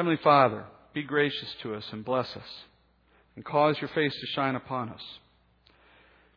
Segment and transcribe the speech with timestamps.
[0.00, 0.64] Heavenly Father,
[0.94, 2.48] be gracious to us and bless us,
[3.36, 5.02] and cause your face to shine upon us.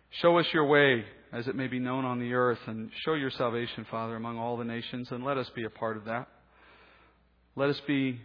[0.10, 3.32] Show us your way as it may be known on the earth, and show your
[3.32, 6.28] salvation, Father, among all the nations, and let us be a part of that.
[7.56, 8.20] Let us be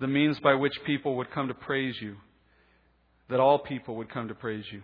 [0.00, 2.16] the means by which people would come to praise you,
[3.30, 4.82] that all people would come to praise you.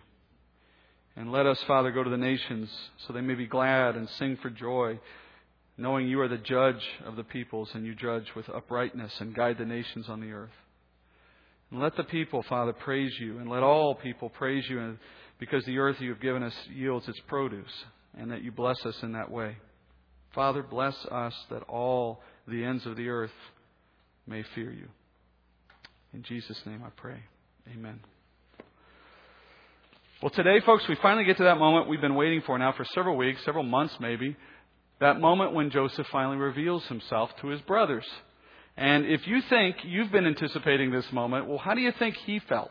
[1.15, 2.71] And let us, Father, go to the nations
[3.07, 4.99] so they may be glad and sing for joy,
[5.81, 9.57] knowing you are the judge of the peoples and you judge with uprightness and guide
[9.59, 10.51] the nations on the earth.
[11.71, 14.97] And let the people, Father, praise you, and let all people praise you
[15.39, 17.73] because the earth you have given us yields its produce,
[18.19, 19.57] and that you bless us in that way.
[20.35, 23.31] Father, bless us that all the ends of the earth
[24.27, 24.89] may fear you.
[26.13, 27.23] In Jesus' name I pray.
[27.73, 28.01] Amen.
[30.21, 32.85] Well, today, folks, we finally get to that moment we've been waiting for now for
[32.95, 34.37] several weeks, several months maybe.
[35.01, 38.05] That moment when Joseph finally reveals himself to his brothers.
[38.77, 42.39] And if you think you've been anticipating this moment, well, how do you think he
[42.39, 42.71] felt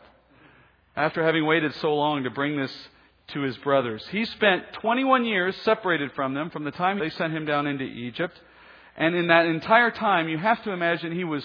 [0.96, 2.72] after having waited so long to bring this
[3.28, 4.06] to his brothers?
[4.10, 7.84] He spent 21 years separated from them from the time they sent him down into
[7.84, 8.40] Egypt.
[8.96, 11.44] And in that entire time, you have to imagine he was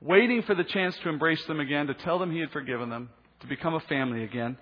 [0.00, 3.10] waiting for the chance to embrace them again, to tell them he had forgiven them,
[3.40, 4.56] to become a family again.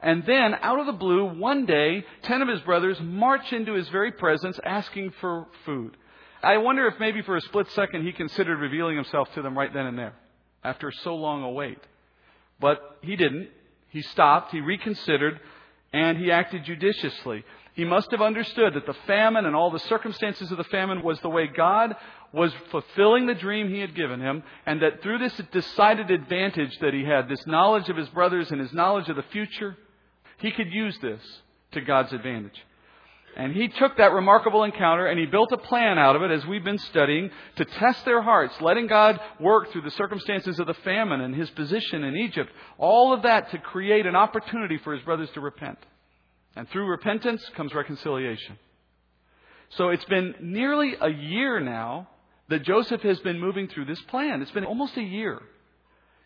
[0.00, 3.88] And then, out of the blue, one day, ten of his brothers march into his
[3.88, 5.96] very presence asking for food.
[6.42, 9.72] I wonder if maybe for a split second he considered revealing himself to them right
[9.72, 10.14] then and there,
[10.62, 11.78] after so long a wait.
[12.60, 13.48] But he didn't.
[13.88, 15.40] He stopped, he reconsidered,
[15.92, 17.44] and he acted judiciously.
[17.74, 21.20] He must have understood that the famine and all the circumstances of the famine was
[21.20, 21.96] the way God
[22.32, 26.92] was fulfilling the dream he had given him, and that through this decided advantage that
[26.92, 29.76] he had, this knowledge of his brothers and his knowledge of the future,
[30.38, 31.20] he could use this
[31.72, 32.64] to God's advantage.
[33.36, 36.44] And he took that remarkable encounter and he built a plan out of it, as
[36.46, 40.74] we've been studying, to test their hearts, letting God work through the circumstances of the
[40.74, 42.50] famine and his position in Egypt.
[42.78, 45.78] All of that to create an opportunity for his brothers to repent.
[46.56, 48.58] And through repentance comes reconciliation.
[49.70, 52.08] So it's been nearly a year now
[52.48, 54.42] that Joseph has been moving through this plan.
[54.42, 55.40] It's been almost a year.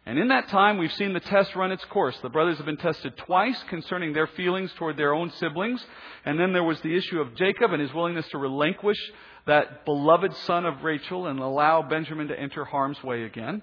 [0.04, 2.18] And in that time, we've seen the test run its course.
[2.22, 5.84] The brothers have been tested twice concerning their feelings toward their own siblings.
[6.24, 8.98] And then there was the issue of Jacob and his willingness to relinquish
[9.46, 13.62] that beloved son of Rachel and allow Benjamin to enter harm's way again.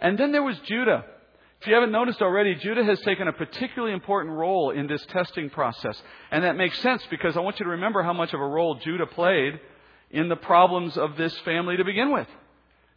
[0.00, 1.04] And then there was Judah.
[1.60, 5.50] If you haven't noticed already, Judah has taken a particularly important role in this testing
[5.50, 6.00] process.
[6.30, 8.76] And that makes sense because I want you to remember how much of a role
[8.76, 9.58] Judah played
[10.10, 12.28] in the problems of this family to begin with.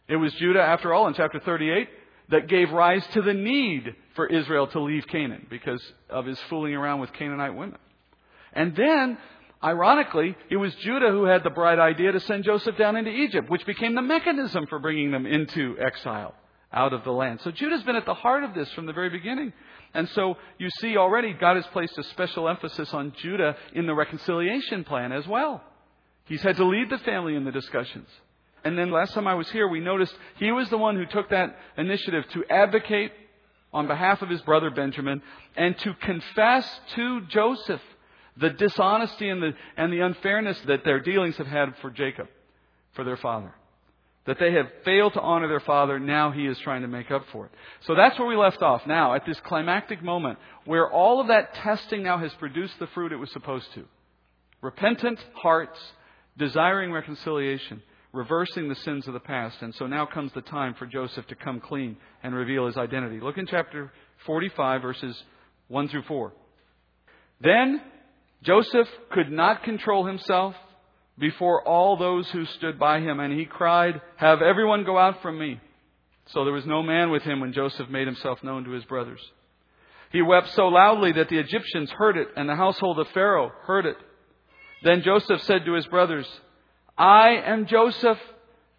[0.06, 1.88] It was Judah, after all, in chapter 38,
[2.30, 6.74] that gave rise to the need for Israel to leave Canaan because of his fooling
[6.74, 7.78] around with Canaanite women.
[8.52, 9.18] And then,
[9.62, 13.48] ironically, it was Judah who had the bright idea to send Joseph down into Egypt,
[13.50, 16.34] which became the mechanism for bringing them into exile
[16.72, 17.40] out of the land.
[17.42, 19.52] So Judah's been at the heart of this from the very beginning.
[19.94, 23.94] And so you see already God has placed a special emphasis on Judah in the
[23.94, 25.62] reconciliation plan as well.
[26.26, 28.08] He's had to lead the family in the discussions.
[28.64, 31.30] And then last time I was here, we noticed he was the one who took
[31.30, 33.12] that initiative to advocate
[33.72, 35.22] on behalf of his brother Benjamin
[35.56, 37.82] and to confess to Joseph
[38.36, 42.28] the dishonesty and the, and the unfairness that their dealings have had for Jacob,
[42.94, 43.52] for their father.
[44.26, 47.24] That they have failed to honor their father, now he is trying to make up
[47.32, 47.52] for it.
[47.86, 51.54] So that's where we left off now, at this climactic moment, where all of that
[51.54, 53.84] testing now has produced the fruit it was supposed to.
[54.60, 55.78] Repentant hearts,
[56.36, 57.82] desiring reconciliation
[58.12, 59.56] reversing the sins of the past.
[59.60, 63.20] And so now comes the time for Joseph to come clean and reveal his identity.
[63.20, 63.92] Look in chapter
[64.26, 65.22] 45, verses
[65.68, 66.32] 1 through 4.
[67.40, 67.80] Then
[68.42, 70.54] Joseph could not control himself
[71.18, 75.38] before all those who stood by him, and he cried, Have everyone go out from
[75.38, 75.60] me.
[76.32, 79.20] So there was no man with him when Joseph made himself known to his brothers.
[80.12, 83.86] He wept so loudly that the Egyptians heard it, and the household of Pharaoh heard
[83.86, 83.96] it.
[84.82, 86.26] Then Joseph said to his brothers,
[86.98, 88.18] I am Joseph.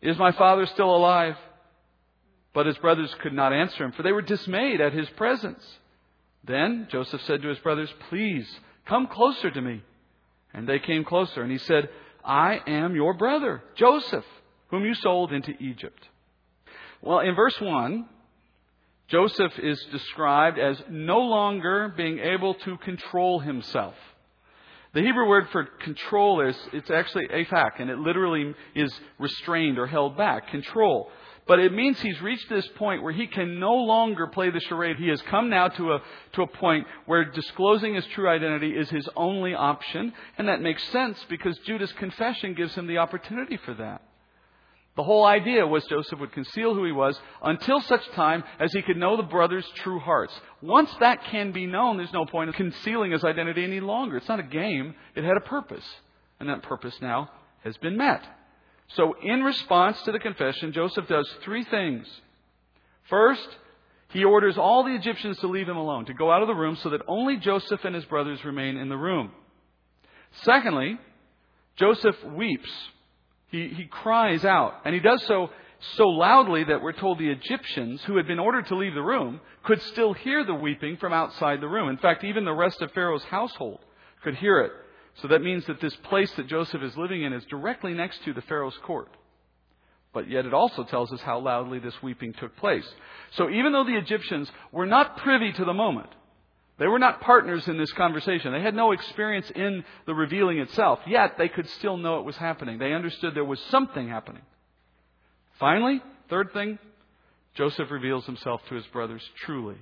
[0.01, 1.37] Is my father still alive?
[2.53, 5.63] But his brothers could not answer him, for they were dismayed at his presence.
[6.43, 8.47] Then Joseph said to his brothers, Please,
[8.85, 9.83] come closer to me.
[10.53, 11.89] And they came closer, and he said,
[12.25, 14.25] I am your brother, Joseph,
[14.67, 16.07] whom you sold into Egypt.
[17.01, 18.05] Well, in verse 1,
[19.07, 23.95] Joseph is described as no longer being able to control himself.
[24.93, 29.85] The Hebrew word for control is, it's actually aphak, and it literally is restrained or
[29.85, 31.11] held back, control.
[31.47, 34.97] But it means he's reached this point where he can no longer play the charade.
[34.97, 36.01] He has come now to a,
[36.33, 40.83] to a point where disclosing his true identity is his only option, and that makes
[40.89, 44.01] sense because Judah's confession gives him the opportunity for that.
[44.95, 48.81] The whole idea was Joseph would conceal who he was until such time as he
[48.81, 50.33] could know the brothers' true hearts.
[50.61, 54.17] Once that can be known, there's no point in concealing his identity any longer.
[54.17, 55.85] It's not a game, it had a purpose.
[56.39, 57.29] And that purpose now
[57.63, 58.23] has been met.
[58.89, 62.07] So, in response to the confession, Joseph does three things.
[63.09, 63.47] First,
[64.09, 66.75] he orders all the Egyptians to leave him alone, to go out of the room
[66.77, 69.31] so that only Joseph and his brothers remain in the room.
[70.43, 70.97] Secondly,
[71.75, 72.71] Joseph weeps.
[73.49, 75.49] He, he cries out, and he does so
[75.95, 79.39] so loudly that we're told the Egyptians, who had been ordered to leave the room,
[79.63, 81.89] could still hear the weeping from outside the room.
[81.89, 83.79] In fact, even the rest of Pharaoh's household
[84.21, 84.71] could hear it.
[85.21, 88.33] So that means that this place that Joseph is living in is directly next to
[88.33, 89.09] the Pharaoh's court.
[90.11, 92.87] But yet it also tells us how loudly this weeping took place.
[93.31, 96.09] So even though the Egyptians were not privy to the moment,
[96.79, 98.53] they were not partners in this conversation.
[98.53, 100.99] They had no experience in the revealing itself.
[101.05, 102.79] Yet they could still know it was happening.
[102.79, 104.43] They understood there was something happening.
[105.59, 106.79] Finally, third thing,
[107.53, 109.75] Joseph reveals himself to his brothers truly.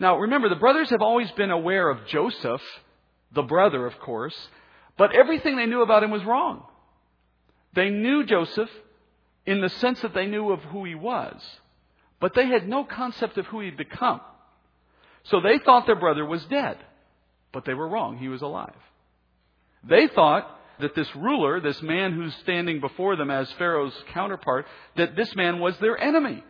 [0.00, 2.62] Now remember, the brothers have always been aware of Joseph,
[3.32, 4.36] the brother, of course,
[4.98, 6.64] but everything they knew about him was wrong.
[7.74, 8.70] They knew Joseph
[9.46, 11.40] in the sense that they knew of who he was,
[12.18, 14.20] but they had no concept of who he'd become.
[15.30, 16.78] So they thought their brother was dead,
[17.52, 18.16] but they were wrong.
[18.16, 18.76] He was alive.
[19.82, 20.50] They thought
[20.80, 25.58] that this ruler, this man who's standing before them as Pharaoh's counterpart, that this man
[25.58, 26.44] was their enemy.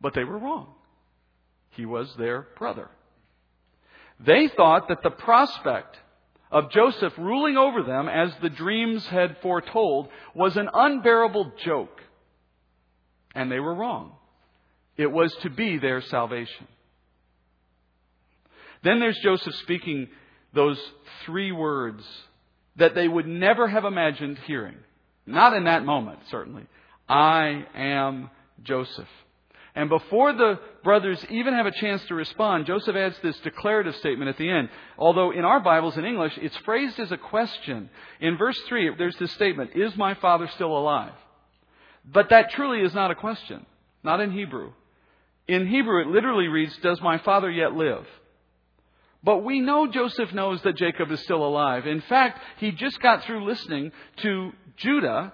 [0.00, 0.68] But they were wrong.
[1.70, 2.88] He was their brother.
[4.20, 5.96] They thought that the prospect
[6.50, 12.00] of Joseph ruling over them, as the dreams had foretold, was an unbearable joke.
[13.34, 14.12] And they were wrong.
[14.96, 16.66] It was to be their salvation.
[18.86, 20.08] Then there's Joseph speaking
[20.54, 20.80] those
[21.24, 22.04] three words
[22.76, 24.76] that they would never have imagined hearing.
[25.26, 26.66] Not in that moment, certainly.
[27.08, 28.30] I am
[28.62, 29.08] Joseph.
[29.74, 34.28] And before the brothers even have a chance to respond, Joseph adds this declarative statement
[34.28, 34.68] at the end.
[34.96, 37.90] Although in our Bibles in English, it's phrased as a question.
[38.20, 41.12] In verse 3, there's this statement, Is my father still alive?
[42.04, 43.66] But that truly is not a question.
[44.04, 44.72] Not in Hebrew.
[45.48, 48.06] In Hebrew, it literally reads, Does my father yet live?
[49.26, 51.84] But we know Joseph knows that Jacob is still alive.
[51.84, 55.32] In fact, he just got through listening to Judah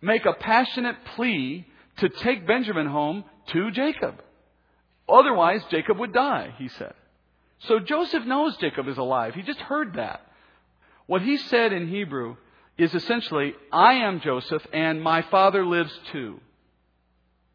[0.00, 4.22] make a passionate plea to take Benjamin home to Jacob.
[5.08, 6.94] Otherwise, Jacob would die, he said.
[7.66, 9.34] So Joseph knows Jacob is alive.
[9.34, 10.20] He just heard that.
[11.06, 12.36] What he said in Hebrew
[12.78, 16.40] is essentially, I am Joseph and my father lives too.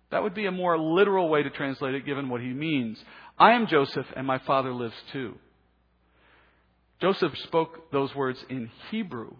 [0.09, 3.01] That would be a more literal way to translate it given what he means.
[3.39, 5.37] I am Joseph and my father lives too.
[7.01, 9.33] Joseph spoke those words in Hebrew.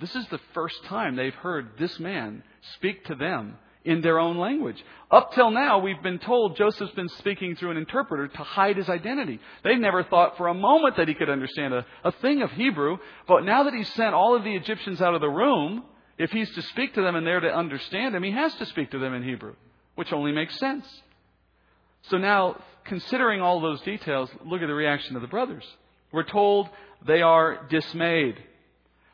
[0.00, 2.42] This is the first time they've heard this man
[2.74, 4.82] speak to them in their own language.
[5.10, 8.88] Up till now, we've been told Joseph's been speaking through an interpreter to hide his
[8.88, 9.40] identity.
[9.62, 12.98] They've never thought for a moment that he could understand a, a thing of Hebrew,
[13.28, 15.84] but now that he's sent all of the Egyptians out of the room,
[16.18, 18.90] if he's to speak to them and they're to understand him, he has to speak
[18.90, 19.54] to them in Hebrew,
[19.94, 20.86] which only makes sense.
[22.02, 25.64] So now, considering all those details, look at the reaction of the brothers.
[26.12, 26.68] We're told
[27.06, 28.36] they are dismayed.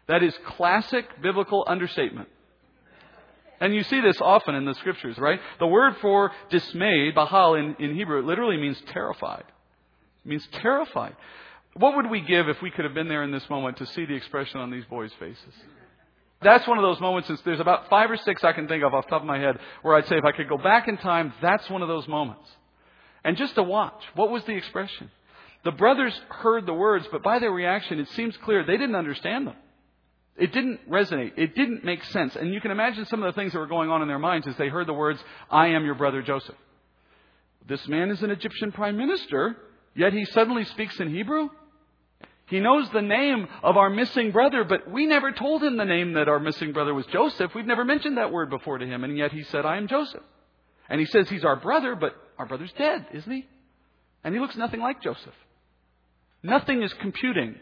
[0.08, 2.28] That is classic biblical understatement.
[3.60, 5.40] And you see this often in the scriptures, right?
[5.58, 9.44] The word for dismayed, bahal in, in Hebrew, it literally means terrified.
[10.24, 11.16] It means terrified.
[11.74, 14.04] What would we give if we could have been there in this moment to see
[14.04, 15.54] the expression on these boys' faces?
[16.42, 18.92] That's one of those moments, since there's about five or six I can think of
[18.92, 20.98] off the top of my head, where I'd say if I could go back in
[20.98, 22.48] time, that's one of those moments.
[23.24, 25.10] And just to watch, what was the expression?
[25.66, 29.48] The brothers heard the words, but by their reaction, it seems clear they didn't understand
[29.48, 29.56] them.
[30.36, 31.32] It didn't resonate.
[31.36, 32.36] It didn't make sense.
[32.36, 34.46] And you can imagine some of the things that were going on in their minds
[34.46, 35.18] as they heard the words,
[35.50, 36.54] I am your brother Joseph.
[37.66, 39.56] This man is an Egyptian prime minister,
[39.96, 41.48] yet he suddenly speaks in Hebrew?
[42.46, 46.12] He knows the name of our missing brother, but we never told him the name
[46.12, 47.56] that our missing brother was Joseph.
[47.56, 50.22] We've never mentioned that word before to him, and yet he said, I am Joseph.
[50.88, 53.48] And he says he's our brother, but our brother's dead, isn't he?
[54.22, 55.34] And he looks nothing like Joseph.
[56.46, 57.56] Nothing is computing.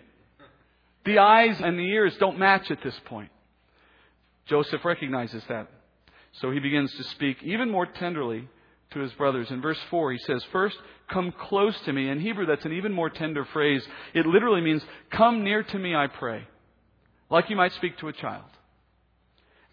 [1.07, 3.31] The eyes and the ears don't match at this point.
[4.47, 5.69] Joseph recognizes that.
[6.41, 8.47] So he begins to speak even more tenderly
[8.91, 9.51] to his brothers.
[9.51, 10.77] In verse 4, he says, First,
[11.09, 12.11] come close to me.
[12.11, 13.83] In Hebrew, that's an even more tender phrase.
[14.13, 16.47] It literally means, Come near to me, I pray.
[17.31, 18.45] Like you might speak to a child.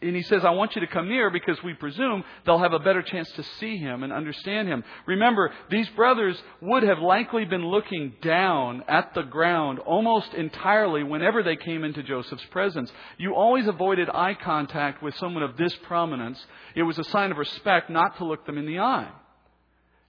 [0.02, 2.80] And he says, I want you to come near because we presume they'll have a
[2.80, 4.84] better chance to see him and understand him.
[5.06, 11.44] Remember, these brothers would have likely been looking down at the ground almost entirely whenever
[11.44, 12.92] they came into Joseph's presence.
[13.18, 16.44] You always avoided eye contact with someone of this prominence.
[16.76, 19.12] It was a sign of respect not to look them in the eye.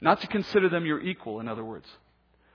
[0.00, 1.88] Not to consider them your equal, in other words.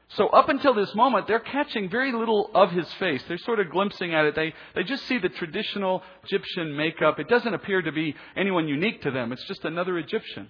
[0.09, 3.21] So up until this moment, they're catching very little of his face.
[3.27, 4.35] They're sort of glimpsing at it.
[4.35, 7.19] They, they just see the traditional Egyptian makeup.
[7.19, 9.33] It doesn't appear to be anyone unique to them.
[9.33, 10.47] It's just another Egyptian.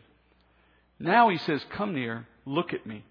[0.99, 3.03] Now he says, Come near, look at me.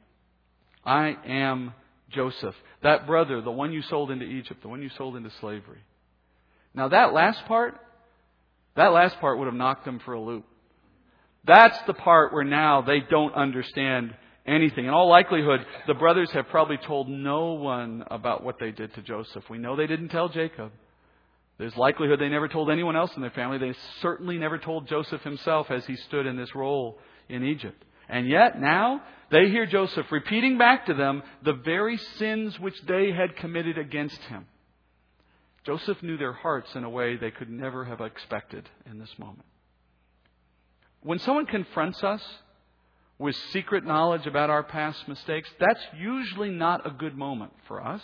[0.85, 1.73] I am
[2.11, 5.81] Joseph, that brother, the one you sold into Egypt, the one you sold into slavery.
[6.75, 7.81] Now that last part,
[8.77, 10.45] that last part would have knocked them for a loop.
[11.45, 14.15] That's the part where now they don't understand
[14.47, 14.87] anything.
[14.87, 19.03] In all likelihood, the brothers have probably told no one about what they did to
[19.03, 19.45] Joseph.
[19.51, 20.73] We know they didn't tell Jacob.
[21.59, 23.59] There's likelihood they never told anyone else in their family.
[23.59, 26.99] They certainly never told Joseph himself as he stood in this role
[27.29, 27.83] in Egypt.
[28.09, 33.11] And yet, now, they hear Joseph repeating back to them the very sins which they
[33.11, 34.47] had committed against him.
[35.65, 39.47] Joseph knew their hearts in a way they could never have expected in this moment.
[41.03, 42.23] When someone confronts us
[43.19, 48.03] with secret knowledge about our past mistakes, that's usually not a good moment for us.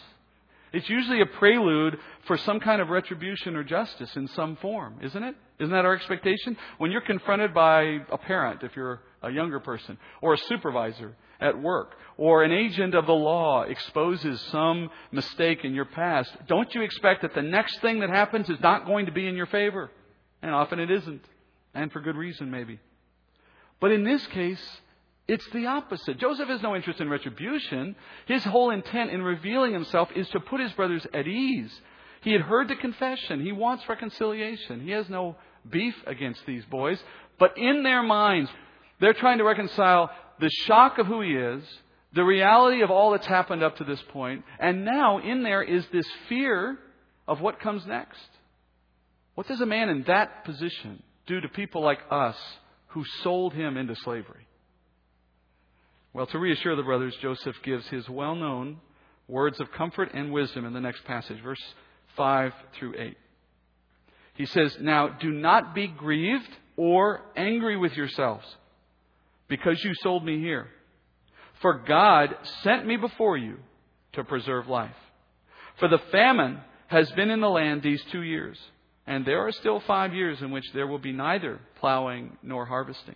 [0.72, 5.22] It's usually a prelude for some kind of retribution or justice in some form, isn't
[5.22, 5.36] it?
[5.58, 6.56] Isn't that our expectation?
[6.78, 11.60] When you're confronted by a parent, if you're a younger person, or a supervisor at
[11.60, 16.80] work, or an agent of the law exposes some mistake in your past, don't you
[16.80, 19.90] expect that the next thing that happens is not going to be in your favor?
[20.40, 21.24] And often it isn't.
[21.74, 22.80] And for good reason, maybe.
[23.78, 24.80] But in this case,
[25.28, 26.18] it's the opposite.
[26.18, 27.94] Joseph has no interest in retribution.
[28.26, 31.72] His whole intent in revealing himself is to put his brothers at ease.
[32.22, 33.40] He had heard the confession.
[33.40, 34.80] He wants reconciliation.
[34.80, 35.36] He has no
[35.68, 37.02] beef against these boys.
[37.38, 38.50] But in their minds,
[39.00, 40.10] they're trying to reconcile
[40.40, 41.62] the shock of who he is,
[42.14, 45.86] the reality of all that's happened up to this point, and now in there is
[45.92, 46.78] this fear
[47.26, 48.28] of what comes next.
[49.34, 52.36] What does a man in that position do to people like us
[52.88, 54.46] who sold him into slavery?
[56.14, 58.78] Well, to reassure the brothers, Joseph gives his well known
[59.28, 61.62] words of comfort and wisdom in the next passage, verse
[62.16, 63.16] 5 through 8.
[64.34, 68.44] He says, Now do not be grieved or angry with yourselves
[69.48, 70.68] because you sold me here.
[71.60, 73.58] For God sent me before you
[74.14, 74.96] to preserve life.
[75.78, 78.58] For the famine has been in the land these two years,
[79.06, 83.14] and there are still five years in which there will be neither plowing nor harvesting.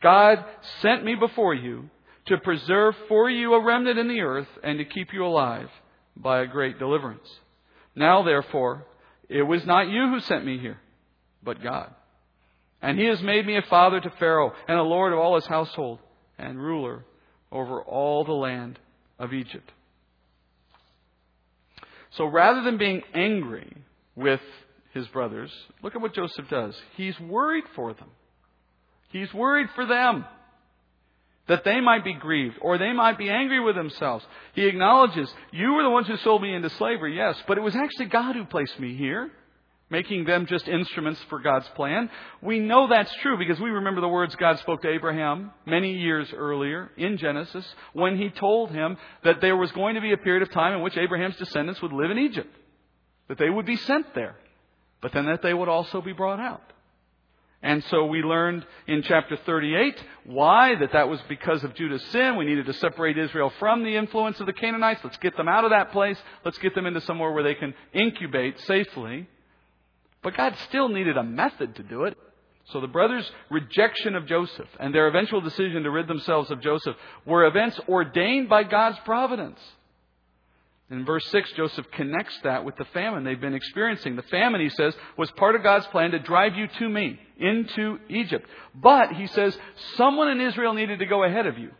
[0.00, 0.44] God
[0.80, 1.88] sent me before you
[2.26, 5.68] to preserve for you a remnant in the earth and to keep you alive
[6.16, 7.28] by a great deliverance.
[7.94, 8.86] Now, therefore,
[9.28, 10.78] it was not you who sent me here,
[11.42, 11.92] but God.
[12.80, 15.46] And he has made me a father to Pharaoh and a lord of all his
[15.46, 15.98] household
[16.38, 17.04] and ruler
[17.50, 18.78] over all the land
[19.18, 19.70] of Egypt.
[22.12, 23.76] So rather than being angry
[24.14, 24.40] with
[24.92, 25.50] his brothers,
[25.82, 26.78] look at what Joseph does.
[26.96, 28.08] He's worried for them.
[29.10, 30.24] He's worried for them
[31.48, 34.24] that they might be grieved or they might be angry with themselves.
[34.54, 37.74] He acknowledges, you were the ones who sold me into slavery, yes, but it was
[37.74, 39.30] actually God who placed me here,
[39.90, 42.08] making them just instruments for God's plan.
[42.40, 46.32] We know that's true because we remember the words God spoke to Abraham many years
[46.32, 50.42] earlier in Genesis when he told him that there was going to be a period
[50.42, 52.54] of time in which Abraham's descendants would live in Egypt,
[53.28, 54.36] that they would be sent there,
[55.00, 56.62] but then that they would also be brought out.
[57.62, 62.36] And so we learned in chapter 38 why, that that was because of Judah's sin.
[62.36, 65.00] We needed to separate Israel from the influence of the Canaanites.
[65.04, 66.18] Let's get them out of that place.
[66.44, 69.28] Let's get them into somewhere where they can incubate safely.
[70.22, 72.16] But God still needed a method to do it.
[72.66, 76.96] So the brothers' rejection of Joseph and their eventual decision to rid themselves of Joseph
[77.24, 79.58] were events ordained by God's providence.
[80.90, 84.14] In verse 6, Joseph connects that with the famine they've been experiencing.
[84.14, 87.98] The famine, he says, was part of God's plan to drive you to me, into
[88.10, 88.46] Egypt.
[88.74, 89.56] But, he says,
[89.96, 91.70] someone in Israel needed to go ahead of you.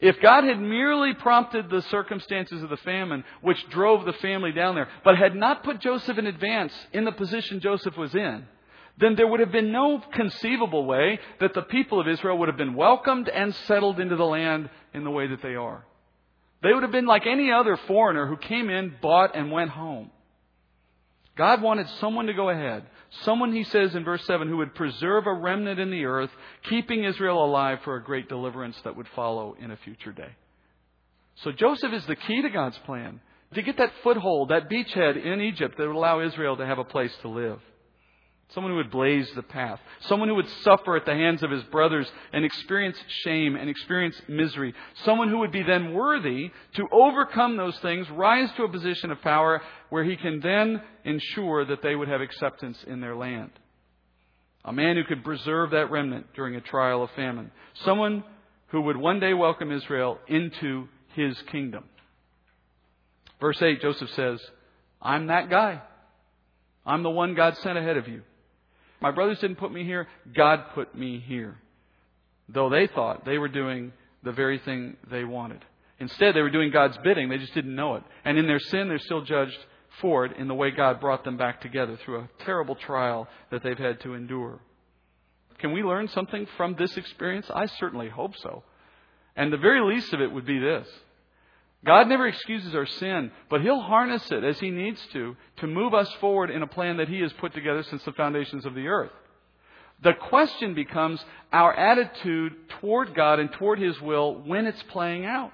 [0.00, 4.74] If God had merely prompted the circumstances of the famine, which drove the family down
[4.74, 8.44] there, but had not put Joseph in advance in the position Joseph was in,
[8.98, 12.56] then there would have been no conceivable way that the people of Israel would have
[12.56, 15.84] been welcomed and settled into the land in the way that they are.
[16.64, 20.10] They would have been like any other foreigner who came in, bought, and went home.
[21.36, 22.84] God wanted someone to go ahead.
[23.22, 26.30] Someone, he says in verse 7, who would preserve a remnant in the earth,
[26.70, 30.30] keeping Israel alive for a great deliverance that would follow in a future day.
[31.42, 33.20] So Joseph is the key to God's plan.
[33.52, 36.84] To get that foothold, that beachhead in Egypt that would allow Israel to have a
[36.84, 37.60] place to live.
[38.50, 39.80] Someone who would blaze the path.
[40.00, 44.20] Someone who would suffer at the hands of his brothers and experience shame and experience
[44.28, 44.74] misery.
[45.04, 49.20] Someone who would be then worthy to overcome those things, rise to a position of
[49.22, 53.50] power where he can then ensure that they would have acceptance in their land.
[54.64, 57.50] A man who could preserve that remnant during a trial of famine.
[57.84, 58.24] Someone
[58.68, 61.84] who would one day welcome Israel into his kingdom.
[63.40, 64.40] Verse 8, Joseph says,
[65.02, 65.82] I'm that guy.
[66.86, 68.22] I'm the one God sent ahead of you.
[69.00, 71.56] My brothers didn't put me here, God put me here.
[72.48, 75.64] Though they thought they were doing the very thing they wanted.
[75.98, 78.02] Instead, they were doing God's bidding, they just didn't know it.
[78.24, 79.58] And in their sin, they're still judged
[80.00, 83.62] for it in the way God brought them back together through a terrible trial that
[83.62, 84.58] they've had to endure.
[85.58, 87.50] Can we learn something from this experience?
[87.54, 88.64] I certainly hope so.
[89.36, 90.88] And the very least of it would be this
[91.84, 95.92] God never excuses our sin, but He'll harness it as He needs to to move
[95.94, 98.88] us forward in a plan that He has put together since the foundations of the
[98.88, 99.12] earth.
[100.02, 105.52] The question becomes our attitude toward God and toward His will when it's playing out.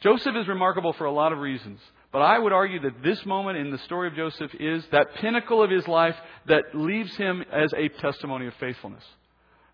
[0.00, 1.78] Joseph is remarkable for a lot of reasons,
[2.10, 5.62] but I would argue that this moment in the story of Joseph is that pinnacle
[5.62, 9.04] of his life that leaves him as a testimony of faithfulness.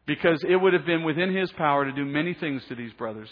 [0.06, 3.28] Because it would have been within his power to do many things to these brothers.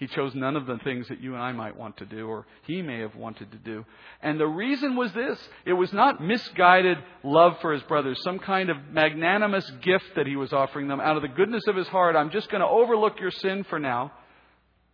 [0.00, 2.46] He chose none of the things that you and I might want to do, or
[2.66, 3.84] he may have wanted to do.
[4.22, 8.70] And the reason was this it was not misguided love for his brothers, some kind
[8.70, 12.16] of magnanimous gift that he was offering them out of the goodness of his heart.
[12.16, 14.10] I'm just going to overlook your sin for now.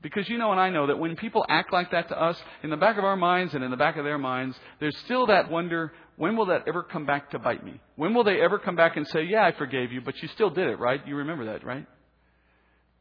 [0.02, 2.70] Because you know and I know that when people act like that to us, in
[2.70, 5.52] the back of our minds and in the back of their minds, there's still that
[5.52, 7.80] wonder when will that ever come back to bite me?
[7.94, 10.50] When will they ever come back and say, Yeah, I forgave you, but you still
[10.50, 11.00] did it, right?
[11.06, 11.86] You remember that, right?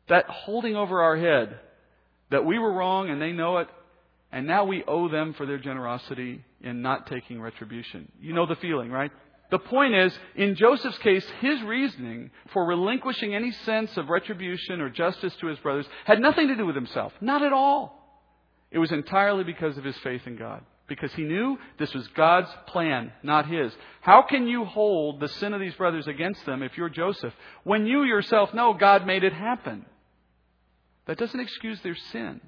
[0.08, 1.60] That holding over our head
[2.36, 3.70] that we were wrong and they know it,
[4.30, 8.12] and now we owe them for their generosity in not taking retribution.
[8.20, 9.10] You know the feeling, right?
[9.52, 14.90] The point is, in Joseph's case, his reasoning for relinquishing any sense of retribution or
[14.90, 17.14] justice to his brothers had nothing to do with himself.
[17.22, 18.28] Not at all.
[18.70, 20.62] It was entirely because of his faith in God.
[20.90, 23.72] Because he knew this was God's plan, not his.
[24.02, 27.86] How can you hold the sin of these brothers against them if you're Joseph when
[27.86, 29.86] you yourself know God made it happen?
[31.06, 32.42] That doesn't excuse their sin,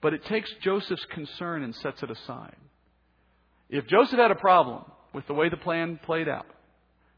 [0.00, 2.56] but it takes Joseph's concern and sets it aside.
[3.70, 6.46] If Joseph had a problem with the way the plan played out,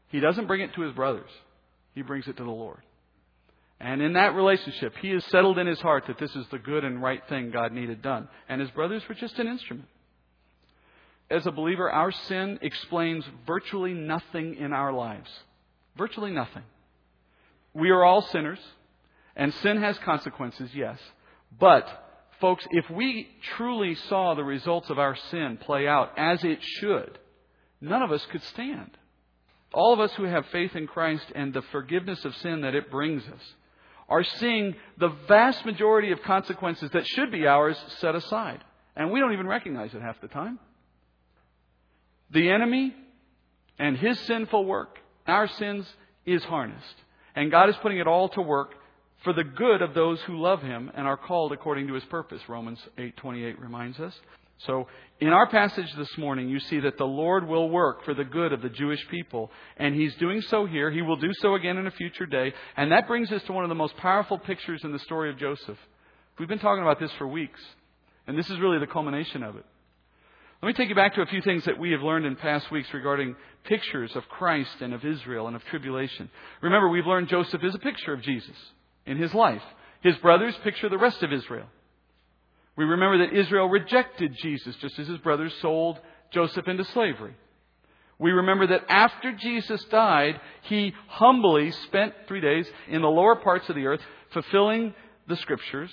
[0.07, 1.29] he doesn't bring it to his brothers,
[1.93, 2.81] he brings it to the Lord.
[3.79, 6.85] And in that relationship, he has settled in his heart that this is the good
[6.85, 8.29] and right thing God needed done.
[8.47, 9.89] And his brothers were just an instrument.
[11.29, 15.29] As a believer, our sin explains virtually nothing in our lives.
[15.97, 16.63] Virtually nothing.
[17.73, 18.59] We are all sinners.
[19.35, 20.99] And sin has consequences, yes.
[21.59, 21.87] But,
[22.39, 27.17] folks, if we truly saw the results of our sin play out as it should,
[27.81, 28.97] none of us could stand.
[29.73, 32.89] All of us who have faith in Christ and the forgiveness of sin that it
[32.89, 33.53] brings us
[34.07, 38.63] are seeing the vast majority of consequences that should be ours set aside.
[38.95, 40.59] And we don't even recognize it half the time.
[42.31, 42.93] The enemy
[43.77, 45.85] and his sinful work, our sins,
[46.25, 46.95] is harnessed.
[47.35, 48.73] And God is putting it all to work
[49.23, 52.41] for the good of those who love him and are called according to his purpose.
[52.47, 54.19] Romans 8:28 reminds us.
[54.59, 54.87] So,
[55.19, 58.53] in our passage this morning, you see that the Lord will work for the good
[58.53, 60.89] of the Jewish people, and he's doing so here.
[60.89, 63.65] He will do so again in a future day, and that brings us to one
[63.65, 65.77] of the most powerful pictures in the story of Joseph.
[66.39, 67.59] We've been talking about this for weeks,
[68.27, 69.65] and this is really the culmination of it.
[70.61, 72.71] Let me take you back to a few things that we have learned in past
[72.71, 76.29] weeks regarding pictures of Christ and of Israel and of tribulation.
[76.61, 78.55] Remember, we've learned Joseph is a picture of Jesus
[79.05, 79.61] in his life.
[80.01, 81.67] His brothers picture the rest of Israel.
[82.77, 85.99] We remember that Israel rejected Jesus just as his brothers sold
[86.31, 87.33] Joseph into slavery.
[88.17, 93.67] We remember that after Jesus died, he humbly spent three days in the lower parts
[93.69, 94.93] of the earth fulfilling
[95.27, 95.91] the scriptures,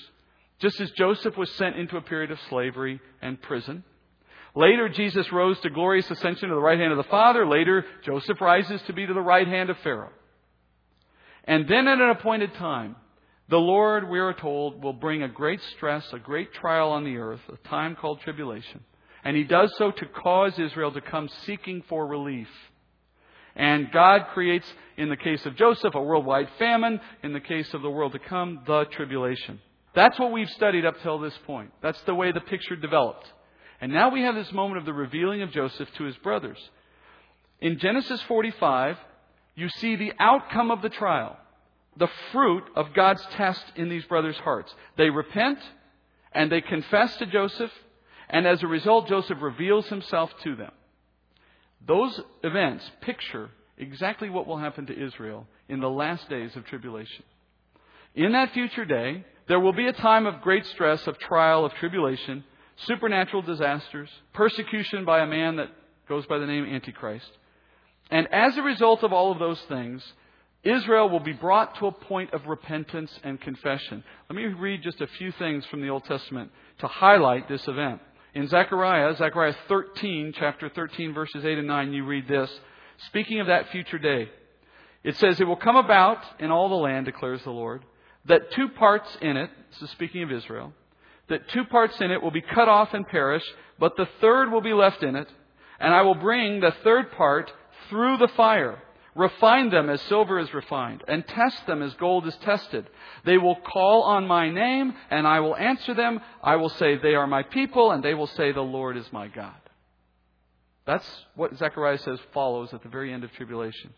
[0.61, 3.83] just as Joseph was sent into a period of slavery and prison.
[4.55, 7.47] Later, Jesus rose to glorious ascension to the right hand of the Father.
[7.47, 10.13] Later, Joseph rises to be to the right hand of Pharaoh.
[11.45, 12.97] And then at an appointed time,
[13.53, 17.19] the Lord, we are told, will bring a great stress, a great trial on the
[17.19, 18.81] earth, a time called tribulation.
[19.25, 22.49] And he does so to cause Israel to come seeking for relief.
[23.55, 24.65] And God creates,
[24.97, 26.99] in the case of Joseph, a worldwide famine.
[27.23, 29.61] In the case of the world to come, the tribulation.
[29.95, 31.73] That's what we've studied up till this point.
[31.83, 33.31] That's the way the picture developed.
[33.83, 36.57] And now we have this moment of the revealing of Joseph to his brothers.
[37.61, 38.97] In Genesis 45,
[39.57, 41.37] you see the outcome of the trial
[41.97, 44.75] the fruit of God's test in these brothers' hearts.
[44.97, 45.59] They repent
[46.33, 47.73] and they confess to Joseph,
[48.31, 50.73] and as a result, Joseph reveals himself to them.
[51.87, 57.25] Those events picture exactly what will happen to Israel in the last days of tribulation.
[58.15, 61.75] In that future day, there will be a time of great stress, of trial, of
[61.75, 62.45] tribulation,
[62.87, 65.71] supernatural disasters, persecution by a man that
[66.09, 67.31] goes by the name Antichrist.
[68.11, 70.03] And as a result of all of those things,
[70.65, 74.05] Israel will be brought to a point of repentance and confession.
[74.31, 78.01] Let me read just a few things from the Old Testament to highlight this event.
[78.35, 82.51] In Zechariah, Zechariah 13, chapter 13, verses 8 and 9, you read this.
[83.09, 84.31] Speaking of that future day,
[85.03, 87.85] it says, It will come about in all the land, declares the Lord,
[88.27, 90.73] that two parts in it, this is speaking of Israel,
[91.29, 93.45] that two parts in it will be cut off and perish,
[93.81, 95.29] but the third will be left in it,
[95.81, 97.53] and I will bring the third part
[97.91, 98.81] through the fire
[99.15, 102.87] Refine them as silver is refined, and test them as gold is tested.
[103.27, 106.21] They will call on my name, and I will answer them.
[106.43, 109.29] I will say, They are my people, and they will say, The Lord is my
[109.29, 109.53] God.
[110.87, 113.93] That's what Zechariah says follows at the very end of tribulation.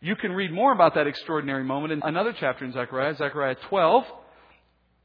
[0.00, 4.04] You can read more about that extraordinary moment in another chapter in Zechariah, Zechariah 12,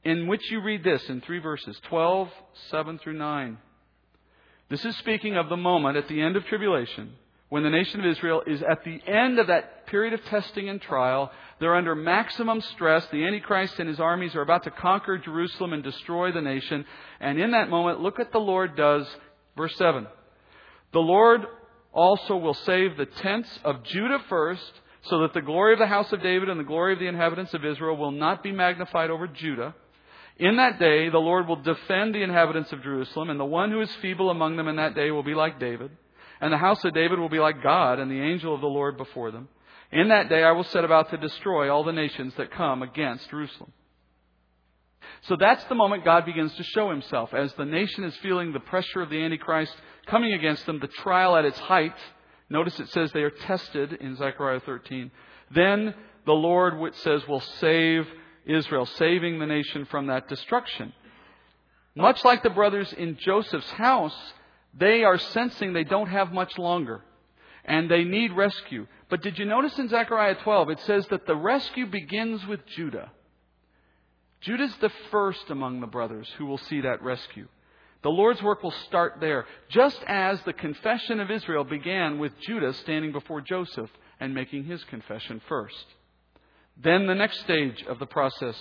[0.05, 2.29] in which you read this in three verses 12,
[2.71, 3.58] 7 through 9.
[4.69, 7.13] This is speaking of the moment at the end of tribulation
[7.50, 10.80] when the nation of Israel is at the end of that period of testing and
[10.80, 11.32] trial.
[11.60, 13.06] They're under maximum stress.
[13.12, 16.86] The Antichrist and his armies are about to conquer Jerusalem and destroy the nation.
[17.20, 19.08] And in that moment, look what the Lord does.
[19.58, 20.06] Verse 7.
[20.94, 21.42] The Lord
[21.92, 24.72] also will save the tents of Judah first,
[25.04, 27.54] so that the glory of the house of David and the glory of the inhabitants
[27.54, 29.74] of Israel will not be magnified over Judah.
[30.38, 33.82] In that day, the Lord will defend the inhabitants of Jerusalem, and the one who
[33.82, 35.92] is feeble among them in that day will be like David
[36.41, 38.97] and the house of David will be like God, and the angel of the Lord
[38.97, 39.49] before them.
[39.91, 43.30] In that day I will set about to destroy all the nations that come against
[43.30, 43.71] Jerusalem.
[45.21, 47.34] So that's the moment God begins to show himself.
[47.34, 49.75] As the nation is feeling the pressure of the Antichrist
[50.06, 51.95] coming against them, the trial at its height.
[52.49, 55.12] Notice it says they are tested in Zechariah 13.
[55.52, 55.93] Then
[56.25, 58.08] the Lord, which says, will save
[58.45, 60.93] Israel, saving the nation from that destruction.
[61.95, 64.15] Much like the brothers in Joseph's house,
[64.73, 67.03] they are sensing they don't have much longer
[67.65, 68.88] and they need rescue.
[69.10, 73.12] But did you notice in Zechariah 12 it says that the rescue begins with Judah?
[74.41, 77.47] Judah's the first among the brothers who will see that rescue.
[78.01, 82.73] The Lord's work will start there, just as the confession of Israel began with Judah
[82.73, 83.89] standing before Joseph
[84.21, 85.86] and making his confession first.
[86.82, 88.55] Then the next stage of the process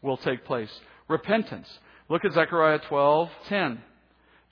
[0.00, 0.70] will take place
[1.08, 1.68] repentance.
[2.08, 3.78] Look at Zechariah 12:10.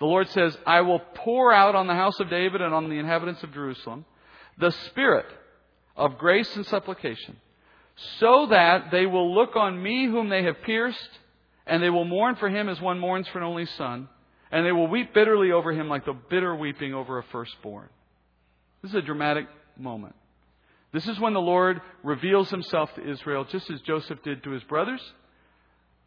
[0.02, 2.98] The Lord says, I will pour out on the house of David and on the
[2.98, 4.04] inhabitants of Jerusalem
[4.58, 5.26] the spirit
[5.96, 7.36] of grace and supplication,
[8.18, 11.08] so that they will look on me whom they have pierced,
[11.68, 14.08] and they will mourn for him as one mourns for an only son,
[14.50, 17.88] and they will weep bitterly over him like the bitter weeping over a firstborn.
[18.82, 19.46] This is a dramatic
[19.78, 20.16] moment.
[20.92, 24.64] This is when the Lord reveals himself to Israel, just as Joseph did to his
[24.64, 25.00] brothers.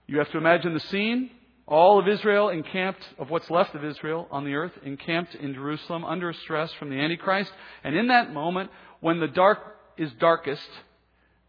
[0.05, 1.29] You have to imagine the scene.
[1.67, 6.05] All of Israel encamped, of what's left of Israel on the earth, encamped in Jerusalem
[6.05, 7.51] under stress from the Antichrist.
[7.83, 9.59] And in that moment, when the dark
[9.97, 10.67] is darkest,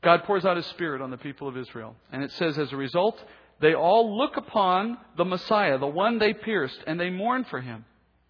[0.03, 1.97] God pours out His Spirit on the people of Israel.
[2.11, 3.23] And it says, as a result,
[3.61, 7.85] they all look upon the Messiah, the one they pierced, and they mourn for Him.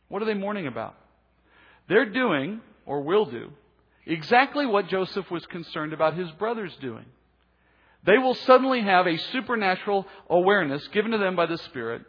[0.09, 0.97] What are they mourning about?
[1.89, 3.53] They're doing, or will do,
[4.07, 7.05] exactly what Joseph was concerned about his brothers doing.
[8.07, 12.03] They will suddenly have a supernatural awareness given to them by the Spirit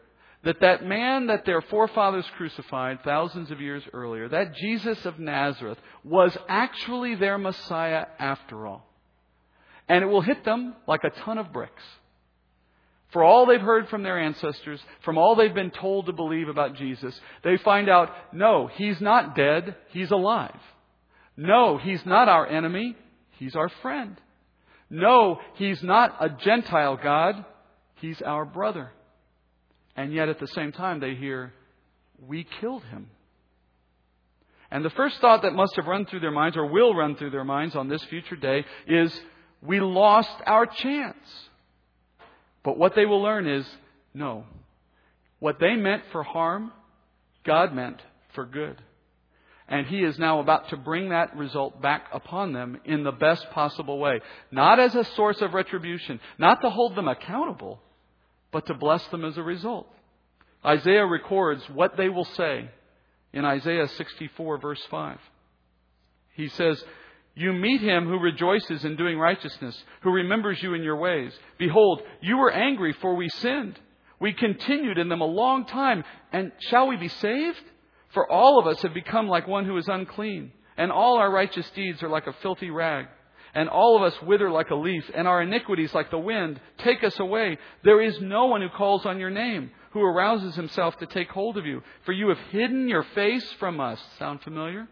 [0.43, 5.77] that that man that their forefathers crucified thousands of years earlier, that Jesus of Nazareth,
[6.03, 8.87] was actually their Messiah after all.
[9.89, 11.83] And it will hit them like a ton of bricks.
[13.11, 16.75] For all they've heard from their ancestors, from all they've been told to believe about
[16.75, 20.59] Jesus, they find out, no, he's not dead, he's alive.
[21.35, 22.95] No, he's not our enemy,
[23.39, 24.17] he's our friend.
[24.89, 27.45] No, he's not a Gentile God.
[27.95, 28.91] He's our brother.
[29.95, 31.53] And yet at the same time, they hear,
[32.25, 33.09] we killed him.
[34.69, 37.31] And the first thought that must have run through their minds, or will run through
[37.31, 39.17] their minds on this future day, is,
[39.61, 41.17] we lost our chance.
[42.63, 43.65] But what they will learn is,
[44.13, 44.43] no.
[45.39, 46.71] What they meant for harm,
[47.43, 48.01] God meant
[48.33, 48.81] for good.
[49.69, 53.49] And he is now about to bring that result back upon them in the best
[53.51, 54.21] possible way.
[54.49, 57.81] Not as a source of retribution, not to hold them accountable,
[58.51, 59.87] but to bless them as a result.
[60.65, 62.69] Isaiah records what they will say
[63.33, 65.19] in Isaiah 64, verse 5.
[66.33, 66.81] He says,
[67.35, 71.37] You meet him who rejoices in doing righteousness, who remembers you in your ways.
[71.57, 73.77] Behold, you were angry, for we sinned.
[74.19, 77.61] We continued in them a long time, and shall we be saved?
[78.09, 81.69] For all of us have become like one who is unclean, and all our righteous
[81.71, 83.07] deeds are like a filthy rag.
[83.53, 86.59] And all of us wither like a leaf, and our iniquities like the wind.
[86.79, 87.57] Take us away.
[87.83, 91.57] There is no one who calls on your name, who arouses himself to take hold
[91.57, 91.81] of you.
[92.05, 93.99] For you have hidden your face from us.
[94.19, 94.87] Sound familiar?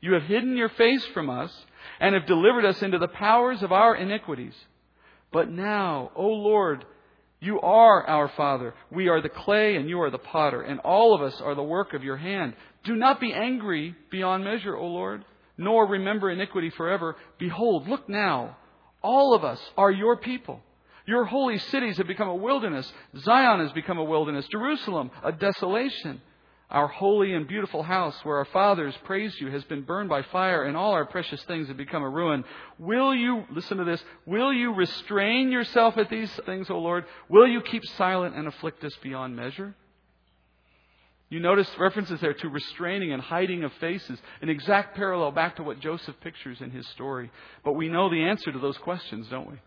[0.00, 1.52] You have hidden your face from us,
[1.98, 4.54] and have delivered us into the powers of our iniquities.
[5.32, 6.84] But now, O Lord,
[7.40, 8.74] you are our Father.
[8.90, 11.62] We are the clay and you are the potter, and all of us are the
[11.62, 12.54] work of your hand.
[12.84, 15.24] Do not be angry beyond measure, O Lord,
[15.56, 17.16] nor remember iniquity forever.
[17.38, 18.58] Behold, look now,
[19.02, 20.60] all of us are your people.
[21.06, 22.90] Your holy cities have become a wilderness.
[23.16, 24.46] Zion has become a wilderness.
[24.48, 26.20] Jerusalem, a desolation.
[26.70, 30.64] Our holy and beautiful house, where our fathers praised you, has been burned by fire,
[30.64, 32.44] and all our precious things have become a ruin.
[32.78, 37.06] Will you, listen to this, will you restrain yourself at these things, O Lord?
[37.28, 39.74] Will you keep silent and afflict us beyond measure?
[41.28, 45.64] You notice references there to restraining and hiding of faces, an exact parallel back to
[45.64, 47.32] what Joseph pictures in his story.
[47.64, 49.60] But we know the answer to those questions, don't we?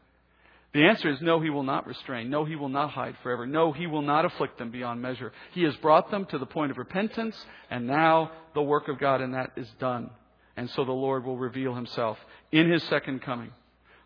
[0.74, 2.32] The answer is no, he will not restrain.
[2.32, 3.46] No, he will not hide forever.
[3.46, 5.32] No, he will not afflict them beyond measure.
[5.54, 7.36] He has brought them to the point of repentance,
[7.70, 10.10] and now the work of God in that is done.
[10.58, 12.18] And so the Lord will reveal himself
[12.52, 13.52] in his second coming.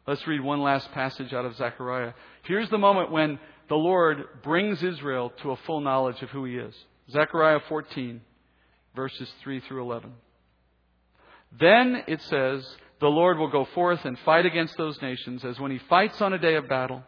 [0.06, 2.14] Let's read one last passage out of Zechariah.
[2.44, 6.58] Here's the moment when the Lord brings Israel to a full knowledge of who he
[6.58, 6.76] is.
[7.12, 8.22] Zechariah 14,
[8.96, 10.14] verses 3 through 11.
[11.58, 12.66] Then it says,
[13.00, 16.34] the Lord will go forth and fight against those nations as when he fights on
[16.34, 17.04] a day of battle.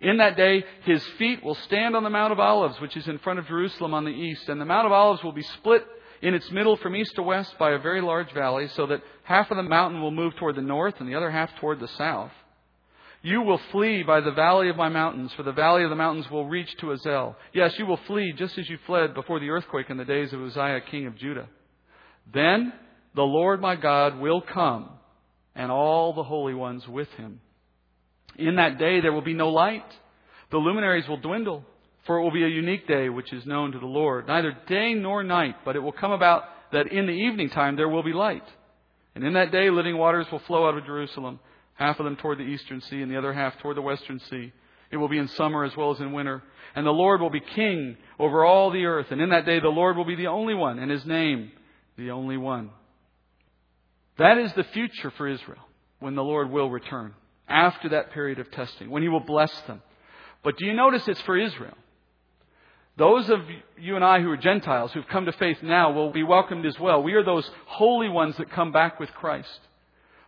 [0.00, 3.18] In that day, his feet will stand on the Mount of Olives, which is in
[3.18, 5.84] front of Jerusalem on the east, and the Mount of Olives will be split
[6.22, 9.50] in its middle from east to west by a very large valley, so that half
[9.50, 12.30] of the mountain will move toward the north and the other half toward the south.
[13.22, 16.30] You will flee by the valley of my mountains, for the valley of the mountains
[16.30, 17.34] will reach to Azel.
[17.52, 20.40] Yes, you will flee just as you fled before the earthquake in the days of
[20.40, 21.48] Uzziah, king of Judah.
[22.32, 22.72] Then
[23.16, 24.90] the Lord my God will come
[25.58, 27.40] and all the holy ones with him.
[28.36, 29.84] In that day there will be no light.
[30.50, 31.64] The luminaries will dwindle,
[32.06, 34.28] for it will be a unique day which is known to the Lord.
[34.28, 37.88] Neither day nor night, but it will come about that in the evening time there
[37.88, 38.44] will be light.
[39.14, 41.40] And in that day living waters will flow out of Jerusalem,
[41.74, 44.52] half of them toward the eastern sea and the other half toward the western sea.
[44.92, 46.42] It will be in summer as well as in winter.
[46.76, 49.06] And the Lord will be king over all the earth.
[49.10, 51.50] And in that day the Lord will be the only one, and his name
[51.96, 52.70] the only one.
[54.18, 55.62] That is the future for Israel
[56.00, 57.14] when the Lord will return
[57.48, 59.80] after that period of testing, when He will bless them.
[60.42, 61.76] But do you notice it's for Israel?
[62.96, 63.40] Those of
[63.78, 66.78] you and I who are Gentiles who've come to faith now will be welcomed as
[66.80, 67.02] well.
[67.02, 69.60] We are those holy ones that come back with Christ.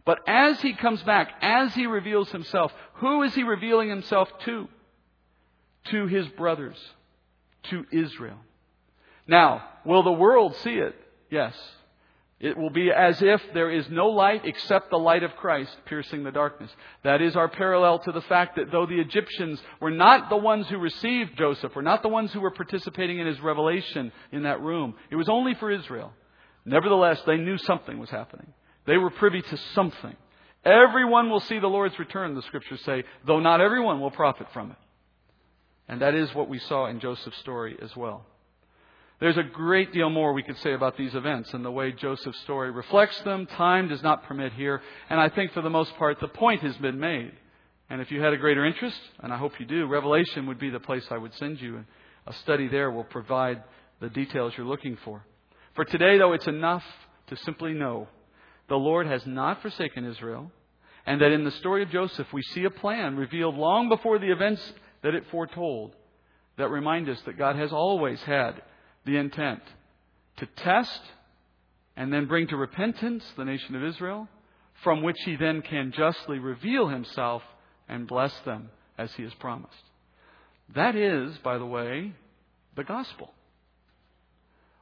[0.05, 4.69] But as He comes back, as He reveals Himself, who is He revealing Himself to?
[5.87, 6.77] To His brothers,
[7.65, 8.39] to Israel.
[9.27, 10.95] Now, will the world see it?
[11.29, 11.55] Yes.
[12.41, 16.25] It will be as if there is no light except the light of Christ piercing
[16.25, 16.71] the darkness.
[17.05, 20.67] That is our parallel to the fact that though the Egyptians were not the ones
[20.69, 24.63] who received Joseph, were not the ones who were participating in his revelation in that
[24.63, 26.15] room, it was only for Israel.
[26.65, 28.55] Nevertheless, they knew something was happening.
[28.87, 30.17] They were privy to something.
[30.65, 34.71] Everyone will see the Lord's return, the scriptures say, though not everyone will profit from
[34.71, 34.79] it.
[35.89, 38.25] And that is what we saw in Joseph's story as well.
[39.21, 42.41] There's a great deal more we could say about these events and the way Joseph's
[42.41, 43.47] story reflects them.
[43.47, 44.81] Time does not permit here.
[45.11, 47.33] And I think for the most part, the point has been made.
[47.91, 50.71] And if you had a greater interest, and I hope you do, Revelation would be
[50.71, 51.77] the place I would send you.
[51.77, 51.87] And
[52.27, 53.63] A study there will provide
[54.01, 55.23] the details you're looking for.
[55.75, 56.85] For today, though, it's enough
[57.27, 58.09] to simply know
[58.69, 60.51] the Lord has not forsaken Israel,
[61.05, 64.33] and that in the story of Joseph, we see a plan revealed long before the
[64.33, 64.63] events
[65.03, 65.95] that it foretold
[66.57, 68.63] that remind us that God has always had
[69.05, 69.63] the intent
[70.39, 71.01] to test
[71.97, 74.29] and then bring to repentance the nation of Israel,
[74.83, 77.43] from which he then can justly reveal himself
[77.89, 79.75] and bless them as he has promised.
[80.75, 82.13] That is, by the way,
[82.77, 83.33] the gospel.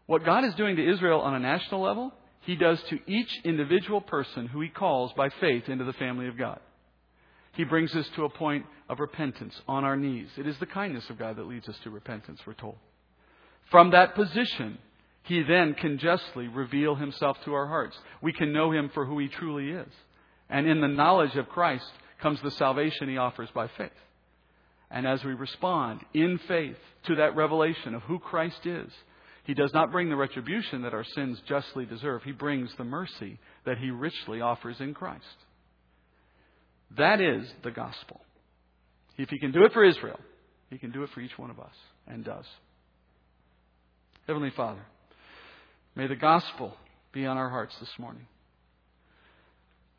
[0.07, 4.01] What God is doing to Israel on a national level, he does to each individual
[4.01, 6.61] person who he calls by faith into the family of God.
[7.55, 10.29] He brings us to a point of repentance on our knees.
[10.37, 12.77] It is the kindness of God that leads us to repentance, we're told.
[13.71, 14.79] From that position,
[15.25, 17.97] He then can justly reveal Himself to our hearts.
[18.23, 19.93] We can know Him for who He truly is.
[20.49, 23.91] And in the knowledge of Christ comes the salvation He offers by faith.
[24.91, 28.91] And as we respond in faith to that revelation of who Christ is,
[29.45, 32.23] He does not bring the retribution that our sins justly deserve.
[32.23, 35.25] He brings the mercy that He richly offers in Christ.
[36.97, 38.23] That is the gospel.
[39.19, 40.19] If He can do it for Israel,
[40.71, 41.75] He can do it for each one of us,
[42.07, 42.47] and does.
[44.29, 44.85] Heavenly Father,
[45.97, 46.77] May the gospel
[47.13, 48.27] be on our hearts this morning.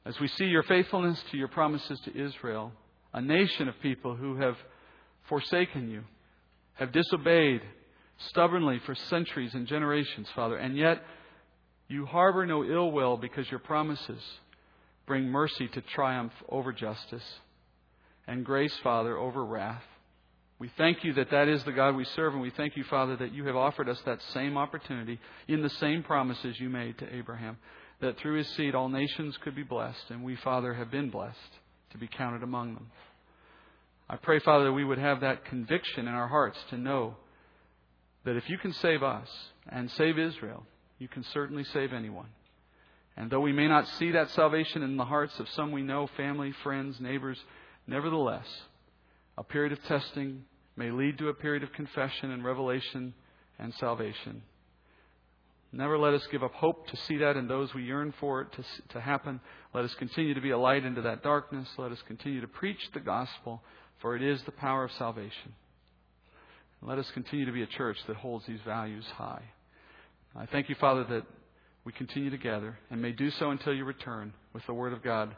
[0.06, 2.72] As we see your faithfulness to your promises to Israel,
[3.12, 4.56] a nation of people who have
[5.28, 6.04] forsaken you,
[6.76, 7.62] have disobeyed
[8.28, 11.02] stubbornly for centuries and generations, Father, and yet
[11.88, 14.22] you harbor no ill will because your promises
[15.08, 17.28] bring mercy to triumph over justice
[18.28, 19.82] and grace, Father, over wrath.
[20.60, 23.16] We thank you that that is the God we serve, and we thank you, Father,
[23.16, 25.18] that you have offered us that same opportunity
[25.48, 27.58] in the same promises you made to Abraham,
[28.02, 31.38] that through his seed all nations could be blessed, and we, Father, have been blessed
[31.92, 32.88] to be counted among them.
[34.10, 37.16] I pray, Father, that we would have that conviction in our hearts to know
[38.26, 39.30] that if you can save us
[39.70, 40.64] and save Israel,
[40.98, 42.28] you can certainly save anyone.
[43.16, 46.10] And though we may not see that salvation in the hearts of some we know,
[46.18, 47.38] family, friends, neighbors,
[47.88, 48.48] nevertheless,
[49.40, 50.44] a period of testing
[50.76, 53.14] may lead to a period of confession and revelation
[53.58, 54.44] and salvation.
[55.72, 58.52] Never let us give up hope to see that in those we yearn for it
[58.54, 59.40] to, to happen.
[59.74, 61.70] Let us continue to be a light into that darkness.
[61.78, 63.64] Let us continue to preach the gospel,
[64.02, 65.54] for it is the power of salvation.
[66.82, 69.44] Let us continue to be a church that holds these values high.
[70.36, 71.24] I thank you, Father, that
[71.86, 75.02] we continue to gather and may do so until you return with the Word of
[75.02, 75.34] God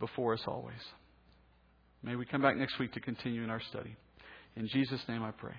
[0.00, 0.80] before us always.
[2.04, 3.96] May we come back next week to continue in our study.
[4.56, 5.54] In Jesus' name I pray.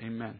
[0.00, 0.38] Amen.